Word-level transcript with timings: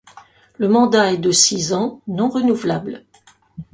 Le 0.57 0.67
mandat 0.67 1.13
est 1.13 1.19
de 1.19 1.31
six 1.31 1.73
ans, 1.73 2.01
non 2.07 2.27
renouvelable. 2.27 3.05